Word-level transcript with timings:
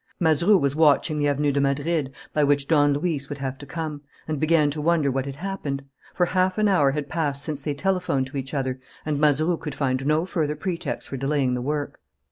Mazeroux 0.19 0.57
was 0.57 0.75
watching 0.75 1.19
the 1.19 1.27
Avenue 1.27 1.51
de 1.51 1.61
Madrid, 1.61 2.11
by 2.33 2.43
which 2.43 2.67
Don 2.67 2.91
Luis 2.91 3.29
would 3.29 3.37
have 3.37 3.55
to 3.59 3.67
come, 3.67 4.01
and 4.27 4.39
began 4.39 4.71
to 4.71 4.81
wonder 4.81 5.11
what 5.11 5.27
had 5.27 5.35
happened; 5.35 5.83
for 6.15 6.25
half 6.25 6.57
an 6.57 6.67
hour 6.67 6.89
had 6.93 7.07
passed 7.07 7.45
since 7.45 7.61
they 7.61 7.75
telephoned 7.75 8.25
to 8.25 8.37
each 8.37 8.55
other, 8.55 8.79
and 9.05 9.19
Mazeroux 9.19 9.57
could 9.57 9.75
find 9.75 10.07
no 10.07 10.25
further 10.25 10.55
pretext 10.55 11.07
for 11.07 11.17
delaying 11.17 11.53
the 11.53 11.61
work. 11.61 11.99